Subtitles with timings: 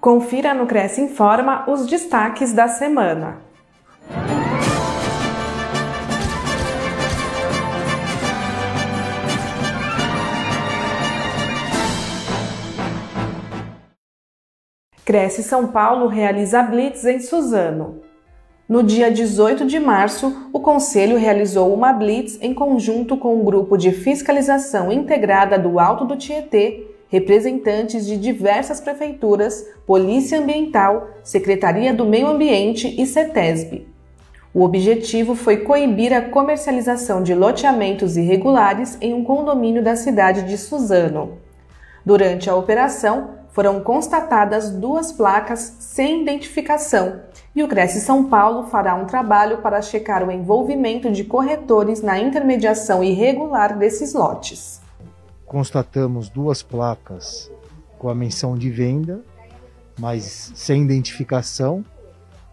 [0.00, 3.42] Confira no Cresce Informa os destaques da semana.
[15.04, 18.00] Cresce São Paulo realiza blitz em Suzano.
[18.66, 23.44] No dia 18 de março, o Conselho realizou uma blitz em conjunto com o um
[23.44, 31.92] grupo de fiscalização integrada do Alto do Tietê, representantes de diversas prefeituras, Polícia Ambiental, Secretaria
[31.92, 33.86] do Meio Ambiente e CETESB.
[34.54, 40.56] O objetivo foi coibir a comercialização de loteamentos irregulares em um condomínio da cidade de
[40.56, 41.38] Suzano.
[42.04, 47.20] Durante a operação, foram constatadas duas placas sem identificação
[47.54, 52.18] e o Cresce São Paulo fará um trabalho para checar o envolvimento de corretores na
[52.18, 54.79] intermediação irregular desses lotes.
[55.50, 57.50] Constatamos duas placas
[57.98, 59.20] com a menção de venda,
[59.98, 61.84] mas sem identificação.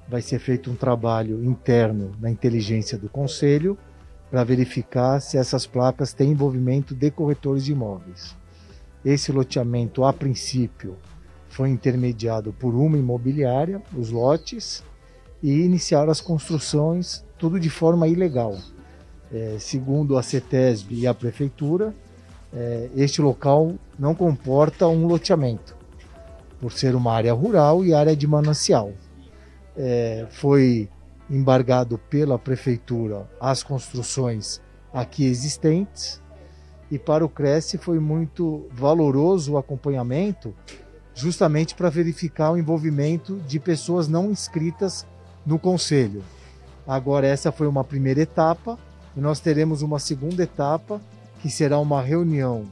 [0.09, 3.77] Vai ser feito um trabalho interno na inteligência do Conselho
[4.31, 8.35] para verificar se essas placas têm envolvimento de corretores de imóveis.
[9.05, 10.95] Esse loteamento, a princípio,
[11.50, 14.83] foi intermediado por uma imobiliária, os lotes,
[15.44, 18.57] e iniciaram as construções, tudo de forma ilegal.
[19.31, 21.94] É, segundo a CETESB e a Prefeitura,
[22.53, 25.76] é, este local não comporta um loteamento,
[26.59, 28.92] por ser uma área rural e área de manancial.
[29.76, 30.90] É, foi
[31.30, 34.62] embargado pela Prefeitura as construções
[34.94, 36.22] aqui existentes
[36.90, 40.56] e para o Cresce foi muito valoroso o acompanhamento,
[41.14, 45.06] justamente para verificar o envolvimento de pessoas não inscritas
[45.45, 46.23] no conselho.
[46.88, 48.80] Agora essa foi uma primeira etapa
[49.16, 51.02] e nós teremos uma segunda etapa
[51.41, 52.66] que será uma reunião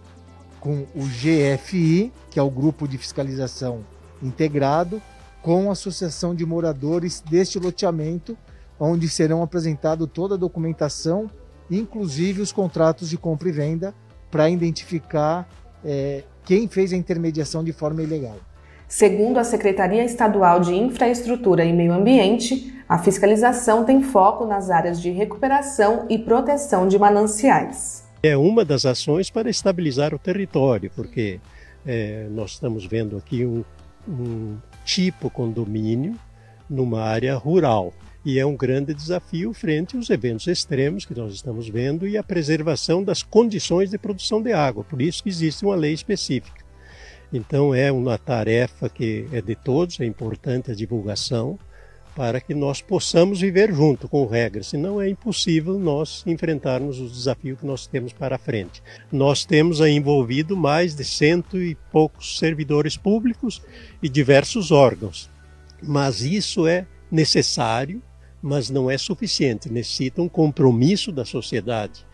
[0.60, 3.86] com o GFI, que é o grupo de fiscalização
[4.22, 5.02] integrado,
[5.42, 8.36] com a associação de moradores deste loteamento,
[8.80, 11.30] onde serão apresentado toda a documentação,
[11.70, 13.94] inclusive os contratos de compra e venda
[14.32, 15.48] para identificar
[15.84, 18.38] é, quem fez a intermediação de forma ilegal.
[18.88, 25.02] Segundo a Secretaria Estadual de Infraestrutura e Meio Ambiente, a fiscalização tem foco nas áreas
[25.02, 28.05] de recuperação e proteção de mananciais.
[28.26, 31.40] É uma das ações para estabilizar o território, porque
[31.86, 33.64] é, nós estamos vendo aqui um,
[34.08, 36.16] um tipo condomínio
[36.68, 37.94] numa área rural
[38.26, 42.24] e é um grande desafio frente aos eventos extremos que nós estamos vendo e a
[42.24, 44.84] preservação das condições de produção de água.
[44.84, 46.66] Por isso que existe uma lei específica.
[47.32, 51.60] Então é uma tarefa que é de todos, é importante a divulgação
[52.16, 57.60] para que nós possamos viver junto com regras, senão é impossível nós enfrentarmos os desafios
[57.60, 58.82] que nós temos para frente.
[59.12, 63.62] Nós temos envolvido mais de cento e poucos servidores públicos
[64.02, 65.30] e diversos órgãos,
[65.84, 68.02] mas isso é necessário
[68.46, 69.72] mas não é suficiente.
[69.72, 72.06] Necessita um compromisso da sociedade.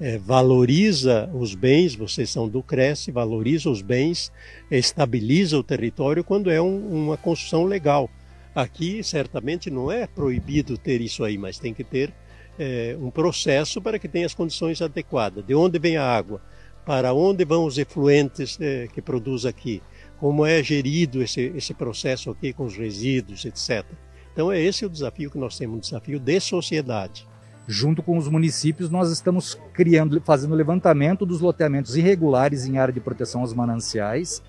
[0.00, 4.32] É, valoriza os bens, vocês são do Cresce, valoriza os bens,
[4.68, 8.10] estabiliza o território quando é um, uma construção legal.
[8.56, 12.10] Aqui, certamente, não é proibido ter isso aí, mas tem que ter
[12.58, 15.44] é, um processo para que tenha as condições adequadas.
[15.44, 16.40] De onde vem a água?
[16.86, 19.82] Para onde vão os efluentes é, que produz aqui?
[20.18, 23.84] Como é gerido esse, esse processo aqui com os resíduos, etc.
[24.32, 27.28] Então é esse o desafio que nós temos, um desafio de sociedade.
[27.68, 33.00] Junto com os municípios, nós estamos criando, fazendo levantamento dos loteamentos irregulares em área de
[33.00, 34.42] proteção aos mananciais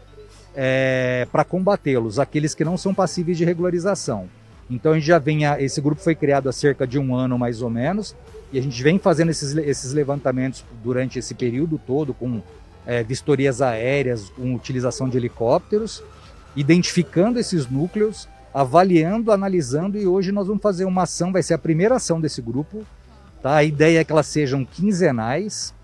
[0.60, 4.28] é, para combatê-los, aqueles que não são passíveis de regularização.
[4.70, 7.38] Então a gente já vem, a, esse grupo foi criado há cerca de um ano
[7.38, 8.16] mais ou menos,
[8.52, 12.42] e a gente vem fazendo esses, esses levantamentos durante esse período todo, com
[12.88, 16.04] é, vistorias aéreas, com utilização de helicópteros,
[16.56, 21.60] identificando esses núcleos avaliando, analisando e hoje nós vamos fazer uma ação, vai ser a
[21.60, 22.84] primeira ação desse grupo.
[23.40, 23.58] Tá?
[23.58, 25.76] A ideia é que elas sejam quinzenais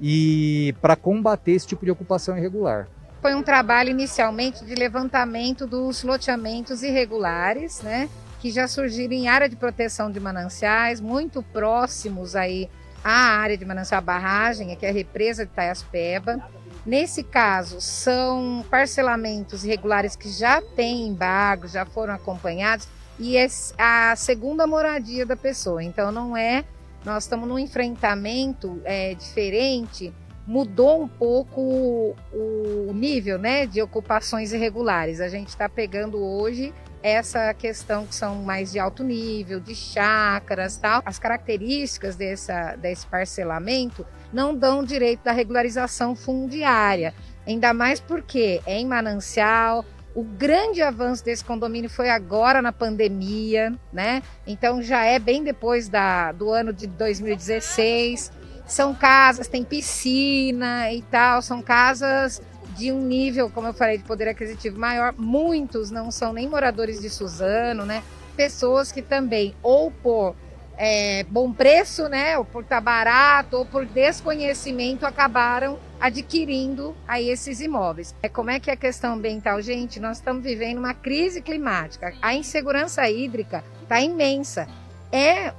[0.00, 2.86] e para combater esse tipo de ocupação irregular.
[3.20, 8.08] Foi um trabalho inicialmente de levantamento dos loteamentos irregulares, né,
[8.40, 12.70] que já surgiram em área de proteção de mananciais, muito próximos aí
[13.04, 16.42] à área de manancial barragem, que é a represa de Taiaspeba
[16.84, 22.88] Nesse caso, são parcelamentos irregulares que já têm embargo, já foram acompanhados,
[23.18, 23.46] e é
[23.76, 25.82] a segunda moradia da pessoa.
[25.84, 26.64] Então, não é.
[27.04, 30.12] Nós estamos num enfrentamento é, diferente,
[30.50, 35.20] mudou um pouco o, nível né, de ocupações irregulares.
[35.20, 40.76] A gente está pegando hoje essa questão que são mais de alto nível, de chácaras
[40.76, 41.02] tal.
[41.06, 47.14] As características dessa, desse parcelamento não dão direito da regularização fundiária.
[47.46, 53.72] Ainda mais porque é em manancial, O grande avanço desse condomínio foi agora na pandemia,
[53.92, 54.20] né?
[54.44, 58.39] Então já é bem depois da, do ano de 2016.
[58.66, 62.40] São casas, tem piscina e tal, são casas
[62.76, 65.14] de um nível, como eu falei, de poder aquisitivo maior.
[65.16, 68.02] Muitos não são nem moradores de Suzano, né?
[68.36, 70.34] Pessoas que também, ou por
[70.78, 72.38] é, bom preço, né?
[72.38, 78.14] Ou por estar tá barato, ou por desconhecimento, acabaram adquirindo aí esses imóveis.
[78.22, 79.60] É, como é que é a questão ambiental?
[79.60, 82.14] Gente, nós estamos vivendo uma crise climática.
[82.22, 84.66] A insegurança hídrica está imensa.
[85.12, 85.52] É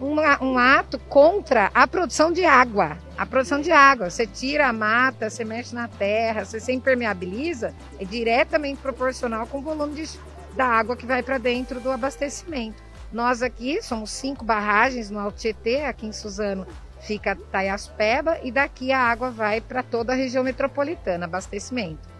[0.00, 2.98] um, um ato contra a produção de água.
[3.16, 4.10] A produção de água.
[4.10, 9.58] Você tira a mata, você mexe na terra, você se impermeabiliza, é diretamente proporcional com
[9.58, 10.18] o volume de,
[10.56, 12.82] da água que vai para dentro do abastecimento.
[13.12, 16.66] Nós aqui somos cinco barragens no Alto Tietê, aqui em Suzano
[17.00, 22.13] fica Taiaspeba e daqui a água vai para toda a região metropolitana, abastecimento.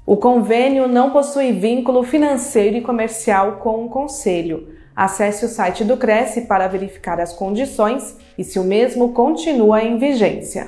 [0.06, 4.68] O convênio não possui vínculo financeiro e comercial com o Conselho.
[4.96, 9.98] Acesse o site do Cresce para verificar as condições e se o mesmo continua em
[9.98, 10.68] vigência.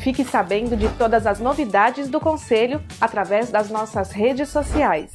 [0.00, 5.12] Fique sabendo de todas as novidades do Conselho através das nossas redes sociais.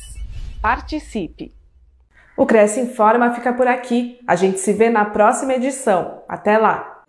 [0.61, 1.53] Participe!
[2.37, 4.19] O Cresce Informa fica por aqui.
[4.27, 6.21] A gente se vê na próxima edição.
[6.29, 7.03] Até lá!